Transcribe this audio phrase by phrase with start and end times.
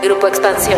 [0.03, 0.77] Grupo Expansión.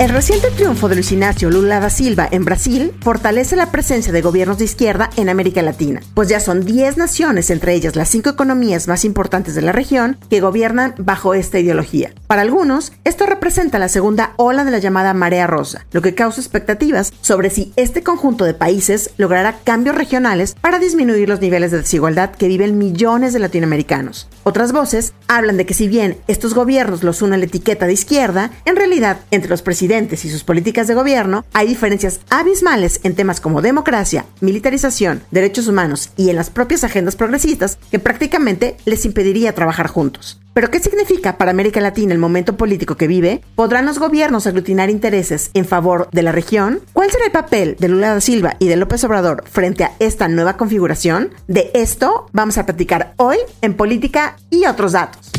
[0.00, 4.22] El reciente triunfo de Luis Ignacio Lula da Silva en Brasil fortalece la presencia de
[4.22, 8.28] gobiernos de izquierda en América Latina, pues ya son 10 naciones, entre ellas las cinco
[8.28, 12.12] economías más importantes de la región, que gobiernan bajo esta ideología.
[12.26, 16.40] Para algunos, esto representa la segunda ola de la llamada marea rosa, lo que causa
[16.40, 21.78] expectativas sobre si este conjunto de países logrará cambios regionales para disminuir los niveles de
[21.78, 24.28] desigualdad que viven millones de latinoamericanos.
[24.44, 28.50] Otras voces hablan de que si bien estos gobiernos los une la etiqueta de izquierda,
[28.66, 33.40] en realidad entre los presidentes y sus políticas de gobierno, hay diferencias abismales en temas
[33.40, 39.54] como democracia, militarización, derechos humanos y en las propias agendas progresistas que prácticamente les impediría
[39.54, 40.43] trabajar juntos.
[40.54, 43.42] ¿Pero qué significa para América Latina el momento político que vive?
[43.56, 46.80] ¿Podrán los gobiernos aglutinar intereses en favor de la región?
[46.92, 50.28] ¿Cuál será el papel de Lula da Silva y de López Obrador frente a esta
[50.28, 51.34] nueva configuración?
[51.48, 55.30] De esto vamos a platicar hoy en Política y otros datos.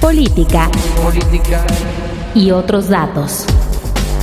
[0.00, 0.68] Política.
[1.02, 1.64] Política.
[2.34, 3.46] Y otros datos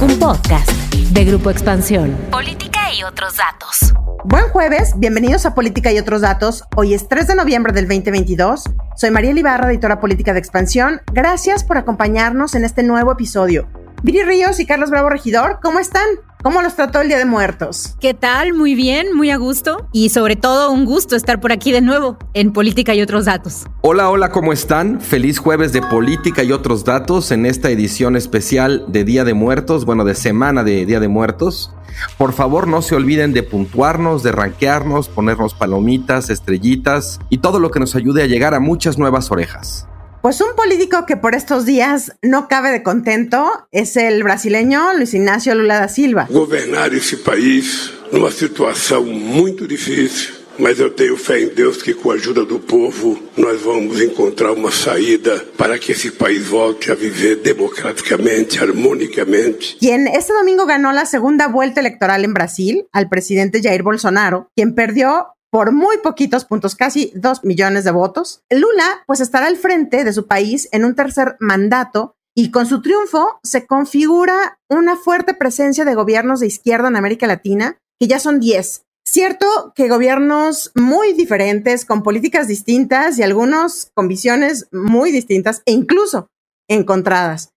[0.02, 2.16] un podcast de Grupo Expansión.
[2.30, 3.94] Política y otros datos.
[4.24, 6.64] Buen jueves, bienvenidos a Política y otros datos.
[6.76, 8.64] Hoy es 3 de noviembre del 2022.
[8.96, 11.02] Soy María Libarra, editora política de Expansión.
[11.14, 13.70] Gracias por acompañarnos en este nuevo episodio.
[14.04, 16.08] Viri Ríos y Carlos Bravo Regidor, ¿cómo están?
[16.48, 17.98] ¿Cómo los trató el Día de Muertos?
[18.00, 18.54] ¿Qué tal?
[18.54, 19.90] Muy bien, muy a gusto.
[19.92, 23.66] Y sobre todo un gusto estar por aquí de nuevo en Política y otros datos.
[23.82, 25.02] Hola, hola, ¿cómo están?
[25.02, 29.84] Feliz jueves de Política y otros datos en esta edición especial de Día de Muertos,
[29.84, 31.74] bueno, de semana de Día de Muertos.
[32.18, 37.72] Por favor, no se olviden de puntuarnos, de ranquearnos, ponernos palomitas, estrellitas y todo lo
[37.72, 39.90] que nos ayude a llegar a muchas nuevas orejas.
[40.22, 45.14] Pues un político que por estos días no cabe de contento es el brasileño Luis
[45.14, 46.28] Ignacio Lula da Silva.
[46.30, 52.12] Gobernar esse país numa situação muito difícil, mas eu tenho fé em Deus que com
[52.12, 56.96] a ajuda do povo nós vamos encontrar uma saída para que esse país volte a
[56.96, 59.78] viver democraticamente, armonicamente.
[59.80, 64.74] Quien este domingo ganó la segunda vuelta electoral en Brasil al presidente Jair Bolsonaro, quien
[64.74, 68.44] perdió por muy poquitos puntos, casi dos millones de votos.
[68.50, 72.82] Lula pues estará al frente de su país en un tercer mandato y con su
[72.82, 78.20] triunfo se configura una fuerte presencia de gobiernos de izquierda en América Latina, que ya
[78.20, 78.84] son 10.
[79.04, 85.72] Cierto que gobiernos muy diferentes, con políticas distintas y algunos con visiones muy distintas e
[85.72, 86.30] incluso
[86.68, 87.54] encontradas.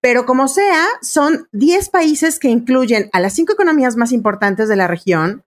[0.00, 4.76] Pero como sea, son 10 países que incluyen a las cinco economías más importantes de
[4.76, 5.43] la región,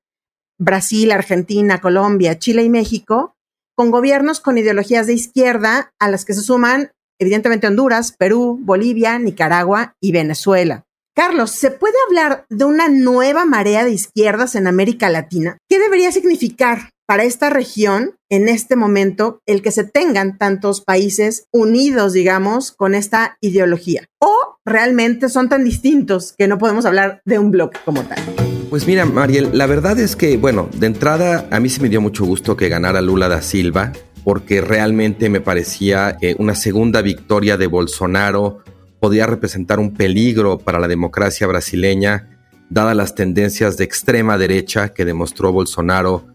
[0.58, 3.36] Brasil, Argentina, Colombia, Chile y México,
[3.76, 9.18] con gobiernos con ideologías de izquierda a las que se suman evidentemente Honduras, Perú, Bolivia,
[9.20, 10.86] Nicaragua y Venezuela.
[11.16, 15.58] Carlos, ¿se puede hablar de una nueva marea de izquierdas en América Latina?
[15.68, 21.46] ¿Qué debería significar para esta región en este momento el que se tengan tantos países
[21.52, 24.06] unidos, digamos, con esta ideología?
[24.20, 28.57] ¿O realmente son tan distintos que no podemos hablar de un bloque como tal?
[28.70, 32.02] Pues mira, Mariel, la verdad es que, bueno, de entrada a mí sí me dio
[32.02, 33.94] mucho gusto que ganara Lula da Silva,
[34.26, 38.60] porque realmente me parecía que una segunda victoria de Bolsonaro
[39.00, 42.28] podía representar un peligro para la democracia brasileña,
[42.70, 46.26] dadas las tendencias de extrema derecha que demostró Bolsonaro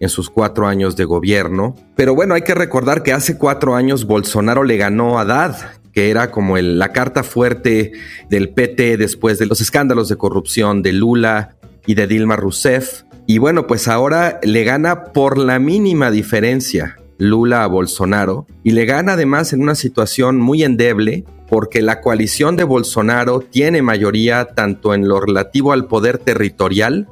[0.00, 1.76] en sus cuatro años de gobierno.
[1.94, 5.56] Pero bueno, hay que recordar que hace cuatro años Bolsonaro le ganó a Haddad,
[5.92, 7.92] que era como la carta fuerte
[8.30, 11.56] del PT después de los escándalos de corrupción de Lula
[11.86, 13.02] y de Dilma Rousseff.
[13.26, 18.84] Y bueno, pues ahora le gana por la mínima diferencia Lula a Bolsonaro y le
[18.84, 24.94] gana además en una situación muy endeble porque la coalición de Bolsonaro tiene mayoría tanto
[24.94, 27.08] en lo relativo al poder territorial,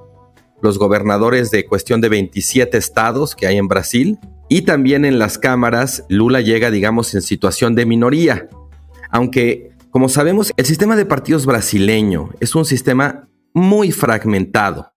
[0.62, 4.18] los gobernadores de cuestión de 27 estados que hay en Brasil,
[4.48, 8.48] y también en las cámaras Lula llega, digamos, en situación de minoría.
[9.10, 14.92] Aunque, como sabemos, el sistema de partidos brasileño es un sistema muy fragmentado.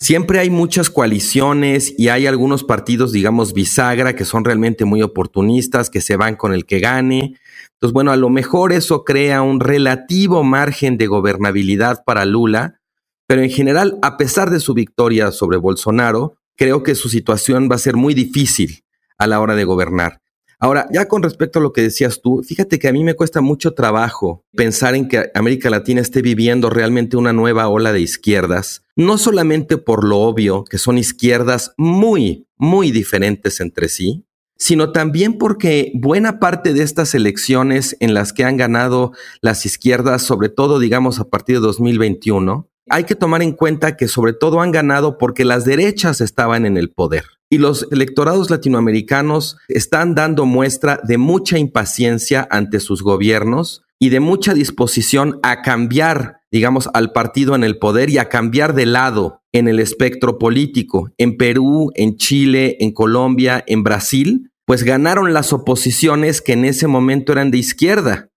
[0.00, 5.90] Siempre hay muchas coaliciones y hay algunos partidos, digamos, bisagra, que son realmente muy oportunistas,
[5.90, 7.36] que se van con el que gane.
[7.72, 12.80] Entonces, bueno, a lo mejor eso crea un relativo margen de gobernabilidad para Lula,
[13.26, 17.74] pero en general, a pesar de su victoria sobre Bolsonaro, creo que su situación va
[17.74, 18.84] a ser muy difícil
[19.18, 20.20] a la hora de gobernar.
[20.60, 23.40] Ahora, ya con respecto a lo que decías tú, fíjate que a mí me cuesta
[23.40, 28.82] mucho trabajo pensar en que América Latina esté viviendo realmente una nueva ola de izquierdas,
[28.96, 34.26] no solamente por lo obvio que son izquierdas muy, muy diferentes entre sí,
[34.56, 40.22] sino también porque buena parte de estas elecciones en las que han ganado las izquierdas,
[40.22, 44.60] sobre todo digamos a partir de 2021, hay que tomar en cuenta que sobre todo
[44.60, 47.37] han ganado porque las derechas estaban en el poder.
[47.50, 54.20] Y los electorados latinoamericanos están dando muestra de mucha impaciencia ante sus gobiernos y de
[54.20, 59.40] mucha disposición a cambiar, digamos, al partido en el poder y a cambiar de lado
[59.52, 61.10] en el espectro político.
[61.16, 66.86] En Perú, en Chile, en Colombia, en Brasil, pues ganaron las oposiciones que en ese
[66.86, 68.28] momento eran de izquierda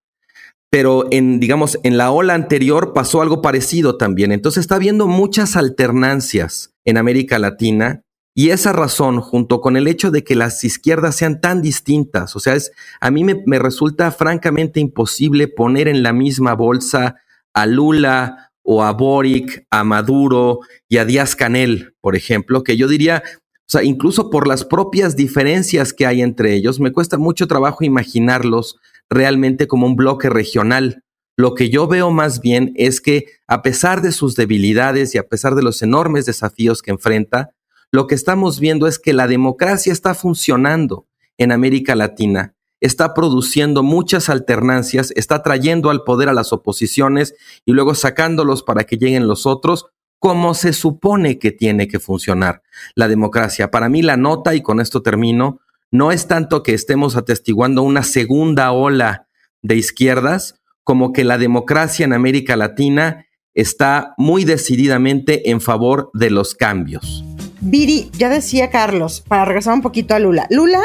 [0.72, 4.32] pero en, digamos, en la ola anterior pasó algo parecido también.
[4.32, 10.10] Entonces está habiendo muchas alternancias en América Latina y esa razón, junto con el hecho
[10.10, 14.80] de que las izquierdas sean tan distintas, o sea, es, a mí me, resulta francamente
[14.80, 17.16] imposible poner en la misma bolsa
[17.54, 22.88] a Lula o a Boric, a Maduro y a Díaz Canel, por ejemplo, que yo
[22.88, 27.48] diría, o sea, incluso por las propias diferencias que hay entre ellos, me cuesta mucho
[27.48, 28.78] trabajo imaginarlos
[29.10, 31.04] realmente como un bloque regional.
[31.36, 35.28] Lo que yo veo más bien es que a pesar de sus debilidades y a
[35.28, 37.52] pesar de los enormes desafíos que enfrenta,
[37.92, 41.08] lo que estamos viendo es que la democracia está funcionando
[41.38, 47.36] en América Latina, está produciendo muchas alternancias, está trayendo al poder a las oposiciones
[47.66, 49.88] y luego sacándolos para que lleguen los otros,
[50.20, 52.62] como se supone que tiene que funcionar
[52.96, 53.72] la democracia.
[53.72, 55.60] Para mí la nota, y con esto termino,
[55.92, 59.28] no es tanto que estemos atestiguando una segunda ola
[59.62, 66.30] de izquierdas, como que la democracia en América Latina está muy decididamente en favor de
[66.30, 67.24] los cambios.
[67.62, 70.48] Viri, ya decía Carlos, para regresar un poquito a Lula.
[70.50, 70.82] Lula,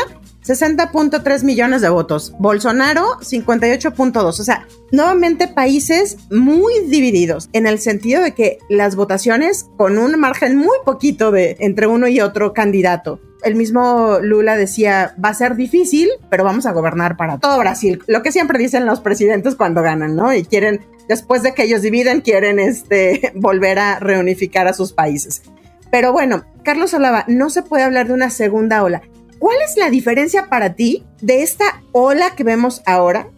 [0.47, 2.35] 60.3 millones de votos.
[2.39, 4.25] Bolsonaro, 58.2.
[4.25, 10.19] O sea, nuevamente países muy divididos en el sentido de que las votaciones con un
[10.21, 15.35] margen muy poquito de entre uno y otro candidato el mismo Lula decía, va a
[15.35, 18.03] ser difícil, pero vamos a gobernar para todo Brasil.
[18.09, 20.35] Lo que siempre dicen los presidentes cuando ganan, ¿no?
[20.35, 25.43] Y quieren, después de que ellos dividen, quieren este, volver a reunificar a sus países.
[25.91, 29.03] Pero bueno, Carlos hablaba, no se puede hablar de una segunda ola.
[29.39, 33.29] ¿Cuál es la diferencia para ti de esta ola que vemos ahora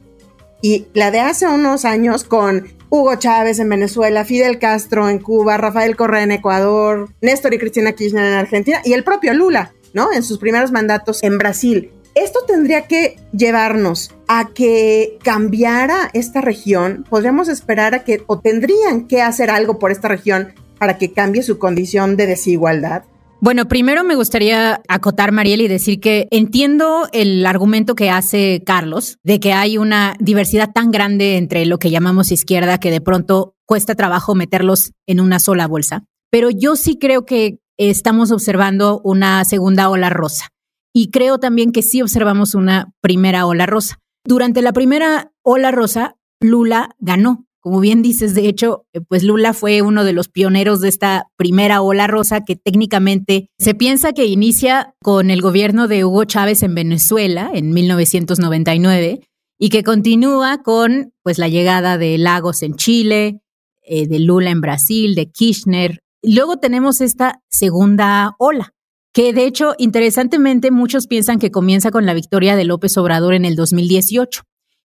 [0.63, 5.57] y la de hace unos años con Hugo Chávez en Venezuela, Fidel Castro en Cuba,
[5.57, 9.73] Rafael Correa en Ecuador, Néstor y Cristina Kirchner en Argentina y el propio Lula?
[9.93, 10.13] ¿no?
[10.13, 11.93] En sus primeros mandatos en Brasil.
[12.15, 17.05] Esto tendría que llevarnos a que cambiara esta región.
[17.09, 21.43] Podríamos esperar a que, o tendrían que hacer algo por esta región para que cambie
[21.43, 23.05] su condición de desigualdad.
[23.41, 29.19] Bueno, primero me gustaría acotar, Mariel, y decir que entiendo el argumento que hace Carlos
[29.23, 33.55] de que hay una diversidad tan grande entre lo que llamamos izquierda que de pronto
[33.65, 36.05] cuesta trabajo meterlos en una sola bolsa.
[36.31, 40.49] Pero yo sí creo que estamos observando una segunda ola rosa.
[40.93, 43.99] Y creo también que sí observamos una primera ola rosa.
[44.25, 47.47] Durante la primera ola rosa, Lula ganó.
[47.61, 51.27] Como bien dices, de hecho, eh, pues Lula fue uno de los pioneros de esta
[51.37, 56.63] primera ola rosa que técnicamente se piensa que inicia con el gobierno de Hugo Chávez
[56.63, 59.21] en Venezuela en 1999
[59.59, 63.41] y que continúa con pues la llegada de Lagos en Chile,
[63.83, 65.99] eh, de Lula en Brasil, de Kirchner.
[66.23, 68.75] Luego tenemos esta segunda ola,
[69.13, 73.45] que de hecho, interesantemente, muchos piensan que comienza con la victoria de López Obrador en
[73.45, 74.43] el 2018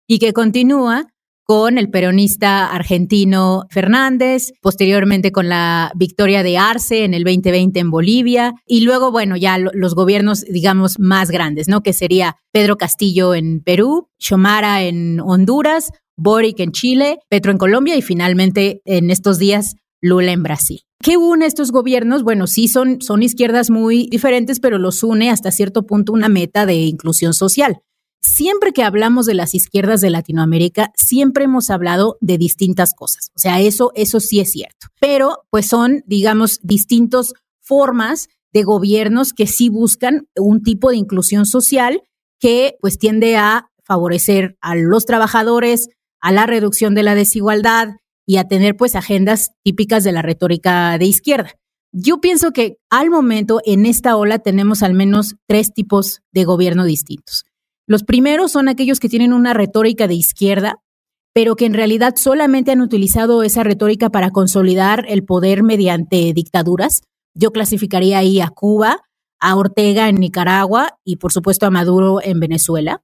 [0.07, 1.07] y que continúa
[1.43, 7.91] con el peronista argentino Fernández, posteriormente con la victoria de Arce en el 2020 en
[7.91, 11.81] Bolivia y luego, bueno, ya los gobiernos, digamos, más grandes, ¿no?
[11.81, 17.95] Que sería Pedro Castillo en Perú, Xomara en Honduras, Boric en Chile, Petro en Colombia
[17.95, 20.81] y finalmente en estos días Lula en Brasil.
[21.01, 22.23] ¿Qué une estos gobiernos?
[22.23, 26.65] Bueno, sí son, son izquierdas muy diferentes, pero los une hasta cierto punto una meta
[26.65, 27.79] de inclusión social.
[28.21, 33.31] Siempre que hablamos de las izquierdas de Latinoamérica, siempre hemos hablado de distintas cosas.
[33.35, 34.87] O sea, eso, eso sí es cierto.
[34.99, 41.47] Pero pues son, digamos, distintas formas de gobiernos que sí buscan un tipo de inclusión
[41.47, 42.03] social
[42.39, 45.89] que pues tiende a favorecer a los trabajadores,
[46.21, 47.89] a la reducción de la desigualdad
[48.27, 51.51] y a tener pues agendas típicas de la retórica de izquierda.
[51.91, 56.85] Yo pienso que al momento en esta ola tenemos al menos tres tipos de gobierno
[56.85, 57.45] distintos.
[57.91, 60.77] Los primeros son aquellos que tienen una retórica de izquierda,
[61.33, 67.01] pero que en realidad solamente han utilizado esa retórica para consolidar el poder mediante dictaduras.
[67.35, 69.01] Yo clasificaría ahí a Cuba,
[69.41, 73.03] a Ortega en Nicaragua y por supuesto a Maduro en Venezuela.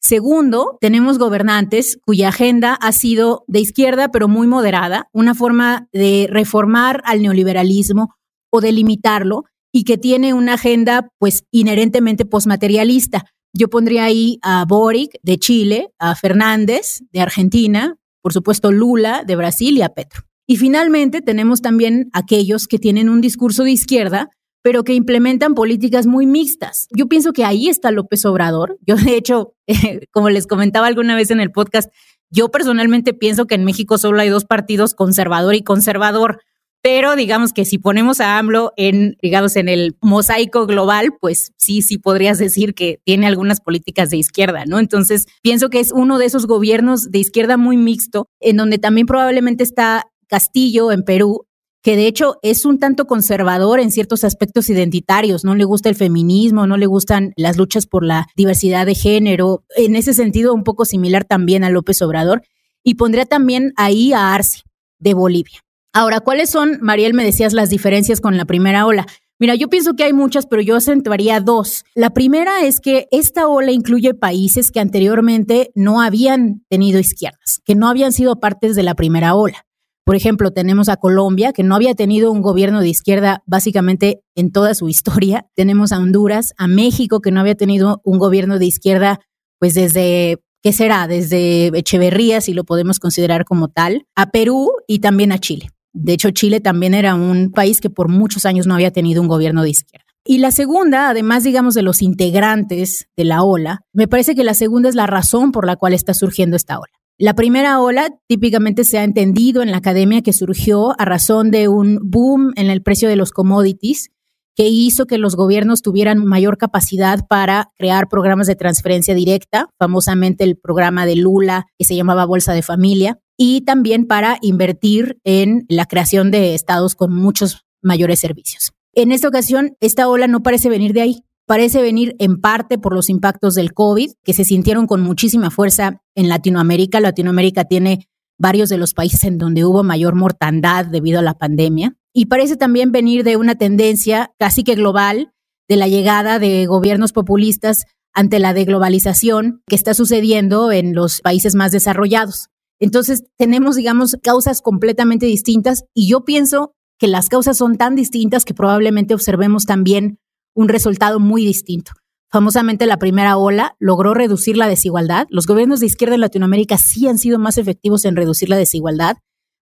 [0.00, 6.28] Segundo, tenemos gobernantes cuya agenda ha sido de izquierda, pero muy moderada, una forma de
[6.30, 8.14] reformar al neoliberalismo
[8.52, 13.24] o de limitarlo y que tiene una agenda pues inherentemente posmaterialista.
[13.52, 19.36] Yo pondría ahí a Boric de Chile, a Fernández de Argentina, por supuesto Lula de
[19.36, 20.22] Brasil y a Petro.
[20.46, 24.30] Y finalmente tenemos también aquellos que tienen un discurso de izquierda,
[24.62, 26.86] pero que implementan políticas muy mixtas.
[26.90, 28.78] Yo pienso que ahí está López Obrador.
[28.86, 29.54] Yo, de hecho,
[30.10, 31.90] como les comentaba alguna vez en el podcast,
[32.30, 36.40] yo personalmente pienso que en México solo hay dos partidos, conservador y conservador.
[36.82, 41.82] Pero digamos que si ponemos a AMLO en, digamos, en el mosaico global, pues sí,
[41.82, 44.78] sí podrías decir que tiene algunas políticas de izquierda, ¿no?
[44.78, 49.06] Entonces, pienso que es uno de esos gobiernos de izquierda muy mixto, en donde también
[49.06, 51.46] probablemente está Castillo en Perú,
[51.82, 55.94] que de hecho es un tanto conservador en ciertos aspectos identitarios, no le gusta el
[55.96, 60.64] feminismo, no le gustan las luchas por la diversidad de género, en ese sentido un
[60.64, 62.42] poco similar también a López Obrador,
[62.82, 64.62] y pondría también ahí a Arce
[64.98, 65.60] de Bolivia.
[65.92, 69.06] Ahora, ¿cuáles son, Mariel, me decías las diferencias con la primera ola?
[69.40, 71.84] Mira, yo pienso que hay muchas, pero yo acentuaría dos.
[71.94, 77.74] La primera es que esta ola incluye países que anteriormente no habían tenido izquierdas, que
[77.74, 79.66] no habían sido partes de la primera ola.
[80.04, 84.52] Por ejemplo, tenemos a Colombia, que no había tenido un gobierno de izquierda básicamente en
[84.52, 85.46] toda su historia.
[85.56, 89.20] Tenemos a Honduras, a México, que no había tenido un gobierno de izquierda
[89.58, 91.06] pues desde ¿qué será?
[91.06, 95.70] Desde Echeverría, si lo podemos considerar como tal, a Perú y también a Chile.
[95.92, 99.28] De hecho, Chile también era un país que por muchos años no había tenido un
[99.28, 100.06] gobierno de izquierda.
[100.24, 104.54] Y la segunda, además, digamos, de los integrantes de la ola, me parece que la
[104.54, 106.92] segunda es la razón por la cual está surgiendo esta ola.
[107.18, 111.68] La primera ola típicamente se ha entendido en la academia que surgió a razón de
[111.68, 114.10] un boom en el precio de los commodities
[114.56, 120.44] que hizo que los gobiernos tuvieran mayor capacidad para crear programas de transferencia directa, famosamente
[120.44, 125.64] el programa de Lula que se llamaba Bolsa de Familia, y también para invertir en
[125.70, 128.72] la creación de estados con muchos mayores servicios.
[128.92, 132.94] En esta ocasión, esta ola no parece venir de ahí parece venir en parte por
[132.94, 137.00] los impactos del COVID, que se sintieron con muchísima fuerza en Latinoamérica.
[137.00, 138.06] Latinoamérica tiene
[138.38, 141.96] varios de los países en donde hubo mayor mortandad debido a la pandemia.
[142.12, 145.32] Y parece también venir de una tendencia casi que global
[145.68, 151.56] de la llegada de gobiernos populistas ante la deglobalización que está sucediendo en los países
[151.56, 152.49] más desarrollados.
[152.80, 158.44] Entonces, tenemos, digamos, causas completamente distintas y yo pienso que las causas son tan distintas
[158.44, 160.18] que probablemente observemos también
[160.54, 161.92] un resultado muy distinto.
[162.30, 165.26] Famosamente la primera ola logró reducir la desigualdad.
[165.30, 169.16] Los gobiernos de izquierda en Latinoamérica sí han sido más efectivos en reducir la desigualdad.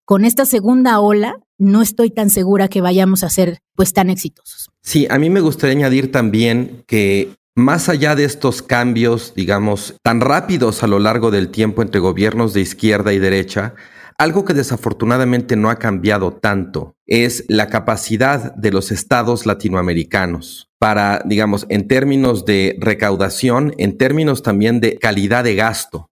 [0.05, 4.69] Con esta segunda ola no estoy tan segura que vayamos a ser pues tan exitosos.
[4.81, 10.21] Sí, a mí me gustaría añadir también que más allá de estos cambios, digamos, tan
[10.21, 13.75] rápidos a lo largo del tiempo entre gobiernos de izquierda y derecha,
[14.17, 21.21] algo que desafortunadamente no ha cambiado tanto es la capacidad de los estados latinoamericanos para,
[21.25, 26.09] digamos, en términos de recaudación, en términos también de calidad de gasto.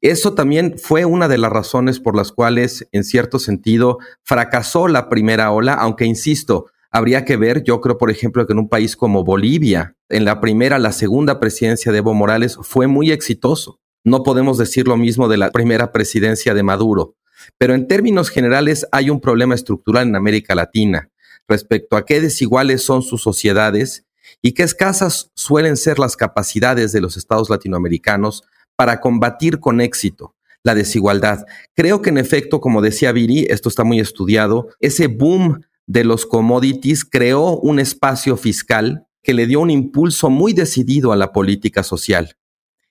[0.00, 5.08] Eso también fue una de las razones por las cuales, en cierto sentido, fracasó la
[5.08, 8.96] primera ola, aunque, insisto, habría que ver, yo creo, por ejemplo, que en un país
[8.96, 13.80] como Bolivia, en la primera, la segunda presidencia de Evo Morales fue muy exitoso.
[14.04, 17.16] No podemos decir lo mismo de la primera presidencia de Maduro.
[17.58, 21.10] Pero en términos generales hay un problema estructural en América Latina
[21.48, 24.04] respecto a qué desiguales son sus sociedades
[24.42, 28.44] y qué escasas suelen ser las capacidades de los estados latinoamericanos
[28.76, 31.44] para combatir con éxito la desigualdad.
[31.74, 36.24] Creo que en efecto, como decía Viri, esto está muy estudiado, ese boom de los
[36.24, 41.82] commodities creó un espacio fiscal que le dio un impulso muy decidido a la política
[41.82, 42.36] social.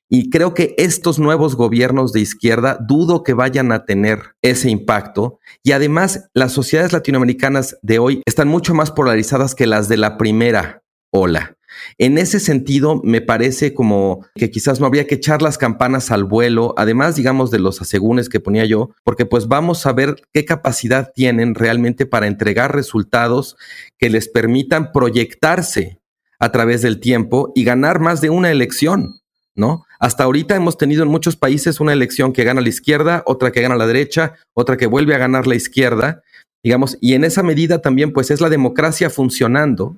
[0.07, 5.39] Y creo que estos nuevos gobiernos de izquierda dudo que vayan a tener ese impacto.
[5.63, 10.17] Y además, las sociedades latinoamericanas de hoy están mucho más polarizadas que las de la
[10.17, 11.57] primera ola.
[11.97, 16.23] En ese sentido, me parece como que quizás no habría que echar las campanas al
[16.23, 20.45] vuelo, además, digamos, de los asegúnes que ponía yo, porque pues vamos a ver qué
[20.45, 23.57] capacidad tienen realmente para entregar resultados
[23.97, 25.99] que les permitan proyectarse
[26.39, 29.21] a través del tiempo y ganar más de una elección.
[29.55, 29.85] ¿no?
[29.99, 33.61] Hasta ahorita hemos tenido en muchos países una elección que gana la izquierda, otra que
[33.61, 36.23] gana la derecha, otra que vuelve a ganar la izquierda,
[36.63, 39.97] digamos, y en esa medida también pues es la democracia funcionando,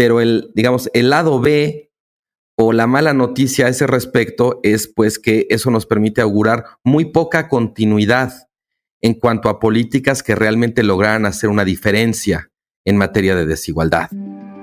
[0.00, 1.92] pero el, digamos, el lado B
[2.56, 7.12] o la mala noticia a ese respecto es pues que eso nos permite augurar muy
[7.12, 8.32] poca continuidad
[9.02, 12.48] en cuanto a políticas que realmente lograran hacer una diferencia
[12.86, 14.08] en materia de desigualdad.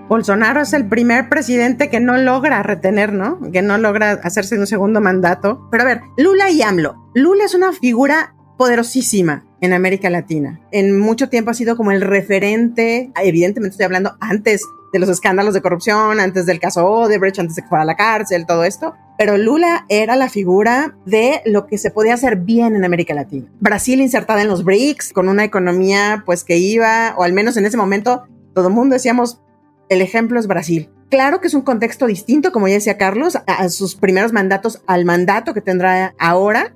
[0.09, 3.39] Bolsonaro es el primer presidente que no logra retener, ¿no?
[3.51, 5.67] Que no logra hacerse un segundo mandato.
[5.69, 7.11] Pero a ver, Lula y AMLO.
[7.13, 10.61] Lula es una figura poderosísima en América Latina.
[10.71, 15.53] En mucho tiempo ha sido como el referente, evidentemente estoy hablando antes de los escándalos
[15.53, 18.93] de corrupción, antes del caso Odebrecht, antes de que fuera a la cárcel, todo esto.
[19.17, 23.49] Pero Lula era la figura de lo que se podía hacer bien en América Latina.
[23.59, 27.65] Brasil insertada en los BRICS, con una economía pues que iba, o al menos en
[27.65, 29.41] ese momento, todo el mundo decíamos,
[29.89, 30.89] el ejemplo es Brasil.
[31.09, 35.05] Claro que es un contexto distinto, como ya decía Carlos, a sus primeros mandatos al
[35.05, 36.73] mandato que tendrá ahora,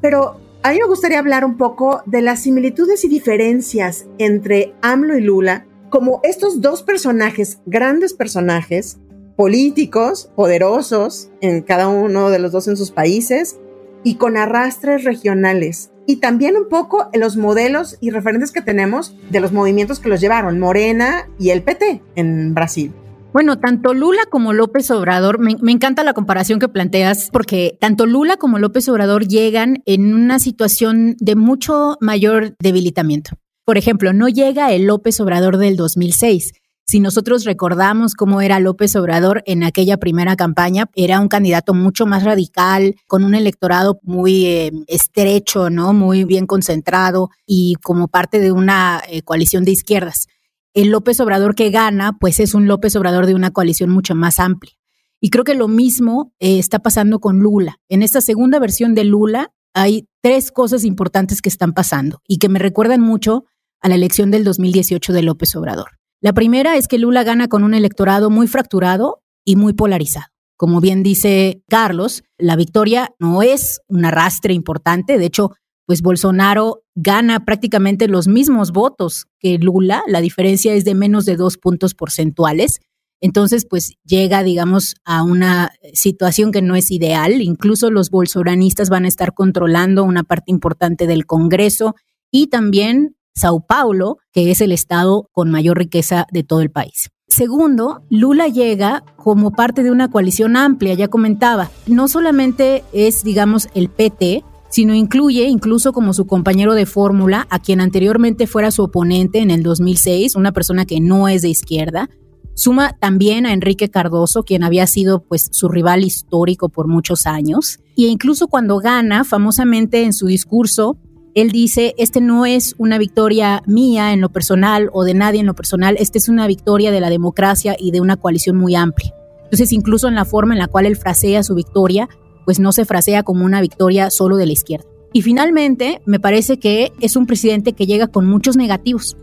[0.00, 5.16] pero a mí me gustaría hablar un poco de las similitudes y diferencias entre AMLO
[5.16, 8.98] y Lula, como estos dos personajes, grandes personajes,
[9.34, 13.58] políticos, poderosos, en cada uno de los dos en sus países,
[14.04, 15.92] y con arrastres regionales.
[16.06, 20.20] Y también un poco los modelos y referentes que tenemos de los movimientos que los
[20.20, 22.92] llevaron, Morena y el PT en Brasil.
[23.32, 28.04] Bueno, tanto Lula como López Obrador, me, me, encanta la comparación que planteas, porque tanto
[28.04, 33.38] Lula como López Obrador llegan en una situación de mucho mayor debilitamiento.
[33.66, 36.54] Por ejemplo, no llega el López Obrador del 2006
[36.88, 42.06] si nosotros recordamos cómo era López Obrador en aquella primera campaña, era un candidato mucho
[42.06, 45.92] más radical, con un electorado muy eh, estrecho, ¿no?
[45.92, 50.28] Muy bien concentrado y como parte de una eh, coalición de izquierdas.
[50.74, 54.38] El López Obrador que gana, pues es un López Obrador de una coalición mucho más
[54.38, 54.74] amplia.
[55.20, 57.80] Y creo que lo mismo eh, está pasando con Lula.
[57.88, 62.48] En esta segunda versión de Lula hay tres cosas importantes que están pasando y que
[62.48, 63.44] me recuerdan mucho
[63.80, 65.98] a la elección del 2018 de López Obrador.
[66.20, 70.26] La primera es que Lula gana con un electorado muy fracturado y muy polarizado.
[70.56, 75.52] Como bien dice Carlos, la victoria no es un arrastre importante, de hecho,
[75.86, 81.36] pues Bolsonaro gana prácticamente los mismos votos que Lula, la diferencia es de menos de
[81.36, 82.80] dos puntos porcentuales.
[83.20, 87.40] Entonces, pues llega, digamos, a una situación que no es ideal.
[87.40, 91.94] Incluso los bolsoranistas van a estar controlando una parte importante del Congreso
[92.30, 97.10] y también Sao Paulo, que es el estado con mayor riqueza de todo el país.
[97.28, 101.70] Segundo, Lula llega como parte de una coalición amplia, ya comentaba.
[101.86, 107.58] No solamente es, digamos, el PT, sino incluye incluso como su compañero de fórmula a
[107.58, 112.08] quien anteriormente fuera su oponente en el 2006, una persona que no es de izquierda.
[112.54, 117.80] Suma también a Enrique Cardoso, quien había sido pues su rival histórico por muchos años.
[117.94, 120.96] Y incluso cuando gana, famosamente en su discurso,
[121.36, 125.46] él dice, este no es una victoria mía en lo personal o de nadie en
[125.46, 129.12] lo personal, esta es una victoria de la democracia y de una coalición muy amplia.
[129.44, 132.08] Entonces, incluso en la forma en la cual él frasea su victoria,
[132.46, 134.86] pues no se frasea como una victoria solo de la izquierda.
[135.12, 139.18] Y finalmente, me parece que es un presidente que llega con muchos negativos.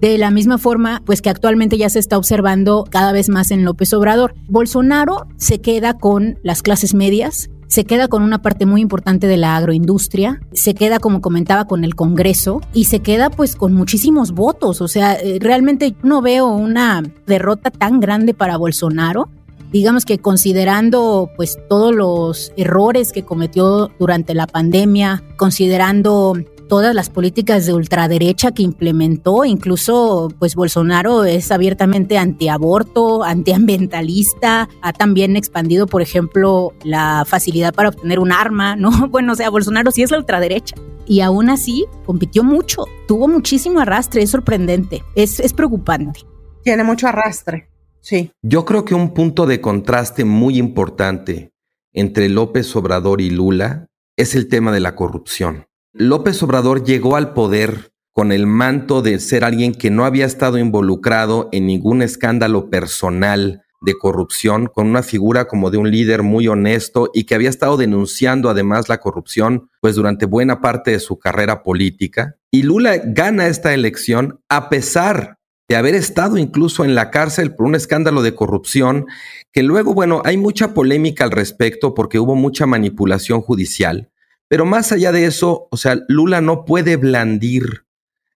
[0.00, 3.64] De la misma forma, pues que actualmente ya se está observando cada vez más en
[3.64, 4.36] López Obrador.
[4.46, 9.36] Bolsonaro se queda con las clases medias, se queda con una parte muy importante de
[9.36, 14.32] la agroindustria, se queda, como comentaba, con el Congreso y se queda pues con muchísimos
[14.32, 14.80] votos.
[14.80, 19.28] O sea, eh, realmente no veo una derrota tan grande para Bolsonaro.
[19.72, 26.34] Digamos que considerando pues todos los errores que cometió durante la pandemia, considerando
[26.68, 34.92] todas las políticas de ultraderecha que implementó, incluso pues Bolsonaro es abiertamente antiaborto, antiambientalista, ha
[34.92, 38.90] también expandido, por ejemplo, la facilidad para obtener un arma, ¿no?
[39.16, 40.76] Bueno, o sea, Bolsonaro sí es la ultraderecha.
[41.06, 46.20] Y aún así compitió mucho, tuvo muchísimo arrastre, es sorprendente, es, es preocupante.
[46.64, 48.32] Tiene mucho arrastre, sí.
[48.42, 51.52] Yo creo que un punto de contraste muy importante
[51.92, 55.66] entre López Obrador y Lula es el tema de la corrupción.
[55.98, 60.58] López Obrador llegó al poder con el manto de ser alguien que no había estado
[60.58, 66.48] involucrado en ningún escándalo personal de corrupción, con una figura como de un líder muy
[66.48, 71.18] honesto y que había estado denunciando además la corrupción pues durante buena parte de su
[71.18, 72.36] carrera política.
[72.50, 77.64] Y Lula gana esta elección a pesar de haber estado incluso en la cárcel por
[77.64, 79.06] un escándalo de corrupción,
[79.50, 84.10] que luego, bueno, hay mucha polémica al respecto porque hubo mucha manipulación judicial.
[84.48, 87.84] Pero más allá de eso, o sea, Lula no puede blandir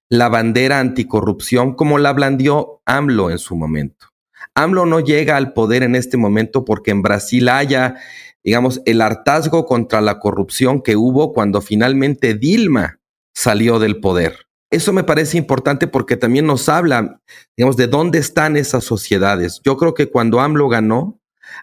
[0.09, 4.09] la bandera anticorrupción como la blandió AMLO en su momento.
[4.55, 7.97] AMLO no llega al poder en este momento porque en Brasil haya
[8.43, 12.99] digamos, el hartazgo contra la corrupción que hubo cuando finalmente Dilma
[13.35, 14.47] salió del poder.
[14.71, 17.21] Eso me parece importante porque también nos habla,
[17.57, 19.61] digamos, de dónde están esas sociedades.
[19.65, 21.21] Yo creo que cuando AMLO ganó,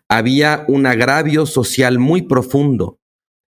[0.09, 2.99] había un agravio social muy profundo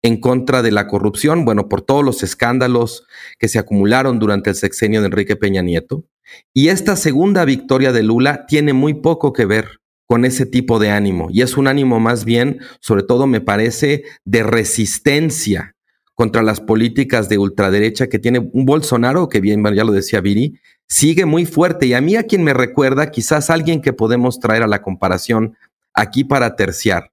[0.04, 3.06] en contra de la corrupción, bueno, por todos los escándalos
[3.38, 6.04] que se acumularon durante el sexenio de Enrique Peña Nieto.
[6.52, 10.90] Y esta segunda victoria de Lula tiene muy poco que ver con ese tipo de
[10.90, 11.28] ánimo.
[11.30, 15.74] Y es un ánimo más bien, sobre todo me parece, de resistencia
[16.12, 20.60] contra las políticas de ultraderecha que tiene un Bolsonaro, que bien, ya lo decía Viri,
[20.86, 21.86] sigue muy fuerte.
[21.86, 25.56] Y a mí a quien me recuerda, quizás alguien que podemos traer a la comparación
[25.94, 27.10] aquí para terciar,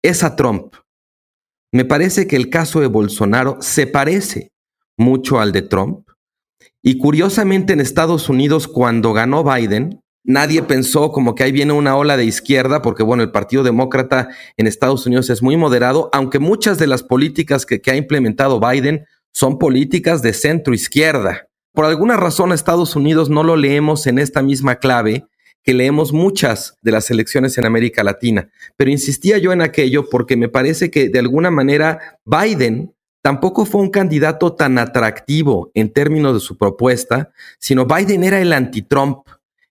[0.00, 0.76] es a Trump.
[1.72, 4.52] Me parece que el caso de Bolsonaro se parece
[4.96, 6.06] mucho al de Trump.
[6.82, 11.96] Y curiosamente en Estados Unidos, cuando ganó Biden, Nadie pensó como que ahí viene una
[11.96, 16.38] ola de izquierda, porque bueno, el Partido Demócrata en Estados Unidos es muy moderado, aunque
[16.38, 21.48] muchas de las políticas que, ha implementado Biden son políticas de centro izquierda.
[21.72, 25.26] Por alguna razón Estados Unidos no lo leemos en esta misma clave
[25.62, 28.50] que leemos muchas de las elecciones en América Latina.
[28.76, 33.80] Pero insistía yo en aquello porque me parece que de alguna manera Biden tampoco fue
[33.80, 39.26] un candidato tan atractivo en términos de su propuesta, sino Biden era el anti-Trump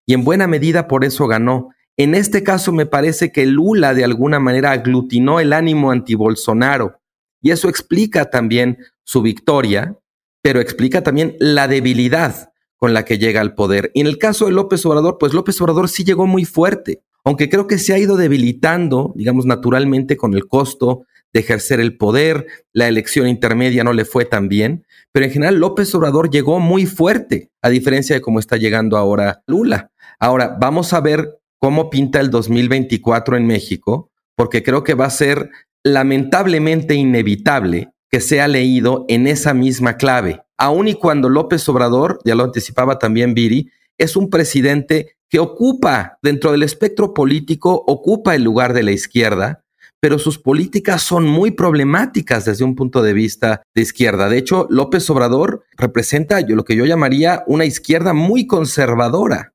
[0.05, 1.69] y en buena medida por eso ganó.
[1.97, 6.99] En este caso me parece que Lula de alguna manera aglutinó el ánimo anti-Bolsonaro
[7.41, 9.97] y eso explica también su victoria,
[10.41, 12.50] pero explica también la debilidad
[12.81, 13.91] con la que llega al poder.
[13.93, 17.47] Y en el caso de López Obrador, pues López Obrador sí llegó muy fuerte, aunque
[17.47, 22.47] creo que se ha ido debilitando, digamos, naturalmente con el costo de ejercer el poder,
[22.73, 26.87] la elección intermedia no le fue tan bien, pero en general López Obrador llegó muy
[26.87, 29.91] fuerte, a diferencia de cómo está llegando ahora Lula.
[30.19, 35.11] Ahora, vamos a ver cómo pinta el 2024 en México, porque creo que va a
[35.11, 35.51] ser
[35.83, 40.41] lamentablemente inevitable que sea leído en esa misma clave.
[40.61, 46.19] Aun y cuando López Obrador, ya lo anticipaba también Viri, es un presidente que ocupa
[46.21, 49.63] dentro del espectro político, ocupa el lugar de la izquierda,
[49.99, 54.29] pero sus políticas son muy problemáticas desde un punto de vista de izquierda.
[54.29, 59.53] De hecho, López Obrador representa lo que yo llamaría una izquierda muy conservadora.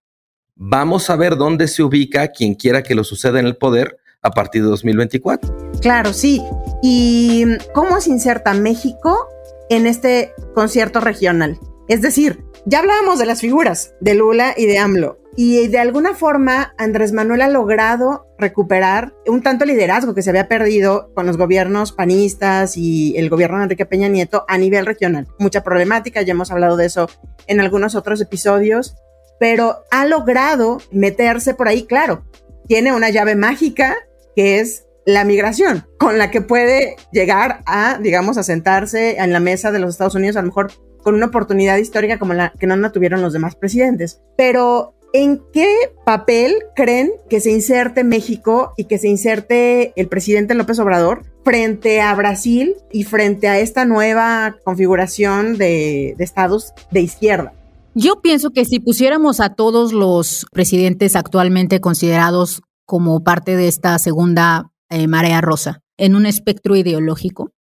[0.56, 4.32] Vamos a ver dónde se ubica quien quiera que lo suceda en el poder a
[4.32, 5.70] partir de 2024.
[5.80, 6.42] Claro, sí.
[6.82, 9.28] ¿Y cómo se inserta México
[9.70, 11.58] en este concierto regional?
[11.88, 16.14] Es decir, ya hablábamos de las figuras de Lula y de AMLO, y de alguna
[16.14, 21.36] forma, Andrés Manuel ha logrado recuperar un tanto liderazgo que se había perdido con los
[21.36, 25.28] gobiernos panistas y el gobierno de Enrique Peña Nieto a nivel regional.
[25.38, 27.10] Mucha problemática, ya hemos hablado de eso
[27.46, 28.96] en algunos otros episodios,
[29.38, 32.24] pero ha logrado meterse por ahí, claro.
[32.66, 33.94] Tiene una llave mágica
[34.34, 39.40] que es la migración, con la que puede llegar a, digamos, a sentarse en la
[39.40, 42.66] mesa de los Estados Unidos, a lo mejor con una oportunidad histórica como la que
[42.66, 44.20] no la tuvieron los demás presidentes.
[44.36, 45.66] Pero ¿En qué
[46.04, 52.02] papel creen que se inserte México y que se inserte el presidente López Obrador frente
[52.02, 57.54] a Brasil y frente a esta nueva configuración de, estados de izquierda?
[57.94, 63.98] Yo pienso que si pusiéramos a todos los presidentes actualmente considerados como parte de esta
[63.98, 67.52] segunda eh, marea rosa en un espectro ideológico,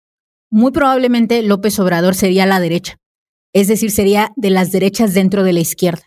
[0.50, 2.96] muy probablemente López Obrador sería la derecha,
[3.52, 6.04] es decir, sería de las derechas dentro de la izquierda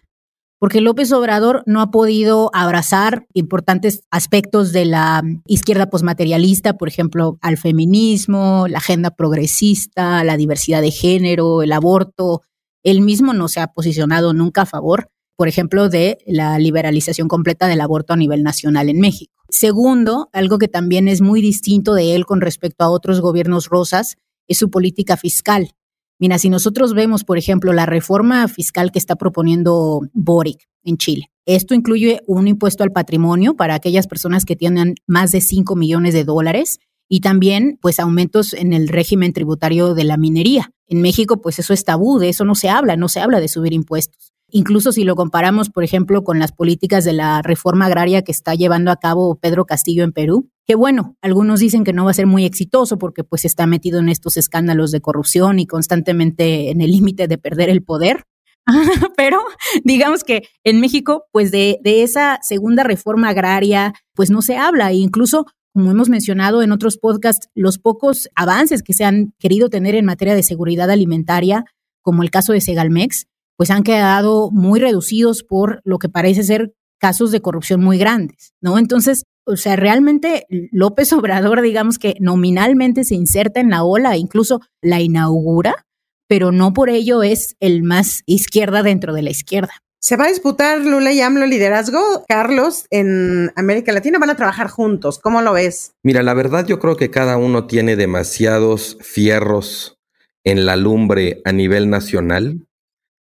[0.59, 7.37] porque López Obrador no ha podido abrazar importantes aspectos de la izquierda posmaterialista, por ejemplo,
[7.41, 12.41] al feminismo, la agenda progresista, la diversidad de género, el aborto.
[12.83, 17.67] Él mismo no se ha posicionado nunca a favor, por ejemplo, de la liberalización completa
[17.67, 19.36] del aborto a nivel nacional en México.
[19.49, 24.17] Segundo, algo que también es muy distinto de él con respecto a otros gobiernos rosas,
[24.47, 25.71] es su política fiscal.
[26.19, 31.31] Mira, si nosotros vemos, por ejemplo, la reforma fiscal que está proponiendo Boric en Chile,
[31.45, 36.13] esto incluye un impuesto al patrimonio para aquellas personas que tienen más de 5 millones
[36.13, 40.71] de dólares y también pues aumentos en el régimen tributario de la minería.
[40.87, 43.47] En México pues eso es tabú, de eso no se habla, no se habla de
[43.47, 44.33] subir impuestos.
[44.49, 48.55] Incluso si lo comparamos, por ejemplo, con las políticas de la reforma agraria que está
[48.55, 52.13] llevando a cabo Pedro Castillo en Perú, que bueno, algunos dicen que no va a
[52.13, 56.81] ser muy exitoso porque pues está metido en estos escándalos de corrupción y constantemente en
[56.81, 58.25] el límite de perder el poder.
[59.17, 59.39] Pero
[59.83, 64.91] digamos que en México, pues de, esa segunda reforma agraria, pues no se habla.
[64.91, 69.69] E incluso, como hemos mencionado en otros podcasts, los pocos avances que se han querido
[69.69, 71.65] tener en materia de seguridad alimentaria,
[72.01, 76.73] como el caso de Segalmex, pues han quedado muy reducidos por lo que parece ser
[76.99, 78.77] casos de corrupción muy grandes, ¿no?
[78.77, 84.61] Entonces, o sea, realmente López Obrador, digamos que nominalmente se inserta en la ola, incluso
[84.81, 85.85] la inaugura,
[86.27, 89.71] pero no por ello es el más izquierda dentro de la izquierda.
[89.99, 94.19] Se va a disputar Lula y AMLO liderazgo, Carlos, en América Latina.
[94.19, 95.17] Van a trabajar juntos.
[95.17, 95.93] ¿Cómo lo ves?
[96.03, 99.97] Mira, la verdad yo creo que cada uno tiene demasiados fierros
[100.43, 102.66] en la lumbre a nivel nacional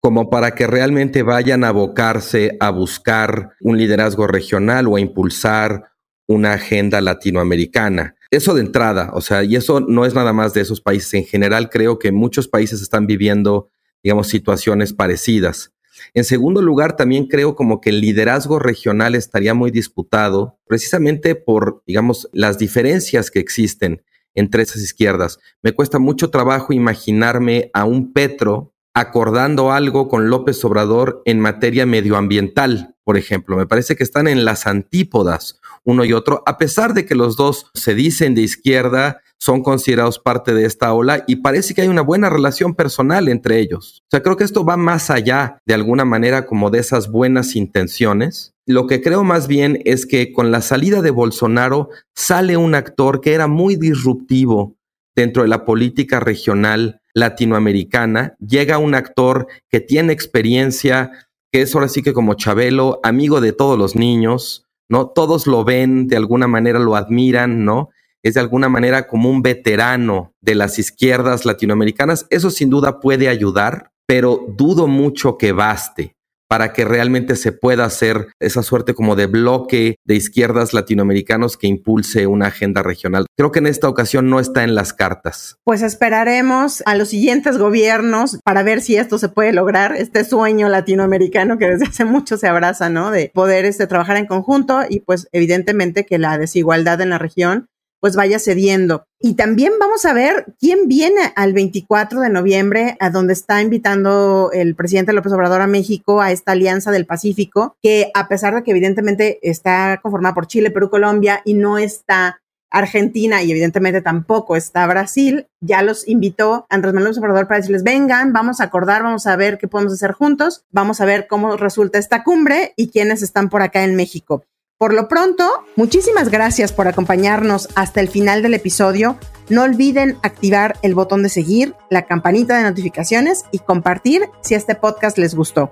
[0.01, 5.91] como para que realmente vayan a abocarse a buscar un liderazgo regional o a impulsar
[6.27, 8.15] una agenda latinoamericana.
[8.31, 11.15] Eso de entrada, o sea, y eso no es nada más de esos países.
[11.15, 13.71] En general, creo que muchos países están viviendo,
[14.03, 15.73] digamos, situaciones parecidas.
[16.13, 21.83] En segundo lugar, también creo como que el liderazgo regional estaría muy disputado precisamente por,
[21.85, 24.03] digamos, las diferencias que existen
[24.35, 25.39] entre esas izquierdas.
[25.61, 31.85] Me cuesta mucho trabajo imaginarme a un Petro acordando algo con López Obrador en materia
[31.85, 33.57] medioambiental, por ejemplo.
[33.57, 37.35] Me parece que están en las antípodas uno y otro, a pesar de que los
[37.35, 41.87] dos se dicen de izquierda, son considerados parte de esta ola y parece que hay
[41.87, 44.03] una buena relación personal entre ellos.
[44.03, 47.55] O sea, creo que esto va más allá de alguna manera como de esas buenas
[47.55, 48.53] intenciones.
[48.65, 53.21] Lo que creo más bien es que con la salida de Bolsonaro sale un actor
[53.21, 54.75] que era muy disruptivo
[55.15, 61.11] dentro de la política regional latinoamericana, llega un actor que tiene experiencia,
[61.51, 65.07] que es ahora sí que como Chabelo, amigo de todos los niños, ¿no?
[65.07, 67.89] Todos lo ven, de alguna manera lo admiran, ¿no?
[68.21, 72.27] Es de alguna manera como un veterano de las izquierdas latinoamericanas.
[72.29, 76.15] Eso sin duda puede ayudar, pero dudo mucho que baste
[76.49, 81.67] para que realmente se pueda hacer esa suerte como de bloque de izquierdas latinoamericanos que
[81.67, 83.27] impulse una agenda regional.
[83.37, 85.57] Creo que en esta ocasión no está en las cartas.
[85.63, 90.69] Pues esperaremos a los siguientes gobiernos para ver si esto se puede lograr, este sueño
[90.69, 93.11] latinoamericano que desde hace mucho se abraza, ¿no?
[93.11, 97.67] De poder este, trabajar en conjunto y pues evidentemente que la desigualdad en la región
[97.99, 99.03] pues vaya cediendo.
[99.19, 104.51] Y también vamos a ver quién viene al 24 de noviembre, a donde está invitando
[104.53, 108.63] el presidente López Obrador a México a esta alianza del Pacífico, que a pesar de
[108.63, 114.55] que evidentemente está conformada por Chile, Perú, Colombia y no está Argentina y evidentemente tampoco
[114.55, 119.03] está Brasil, ya los invitó Andrés Manuel López Obrador para decirles, vengan, vamos a acordar,
[119.03, 122.89] vamos a ver qué podemos hacer juntos, vamos a ver cómo resulta esta cumbre y
[122.89, 124.43] quiénes están por acá en México.
[124.79, 129.19] Por lo pronto, muchísimas gracias por acompañarnos hasta el final del episodio.
[129.49, 134.75] No olviden activar el botón de seguir, la campanita de notificaciones y compartir si este
[134.75, 135.69] podcast les gustó.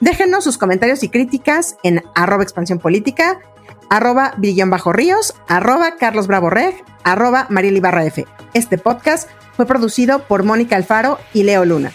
[0.00, 3.40] Déjenos sus comentarios y críticas en arroba expansión política,
[3.90, 4.34] arroba
[4.68, 7.82] bajo ríos, arroba carlos bravo reg, arroba mariel.
[8.54, 11.92] Este podcast fue producido por Mónica Alfaro y Leo Luna.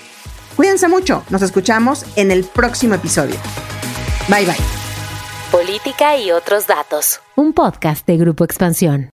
[0.56, 3.38] Cuídense mucho, nos escuchamos en el próximo episodio.
[4.30, 4.81] Bye bye
[5.52, 7.20] política y otros datos.
[7.36, 9.12] Un podcast de Grupo Expansión.